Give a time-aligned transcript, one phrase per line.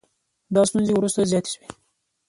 [0.53, 1.67] دا ستونزې وروسته زیاتې شوې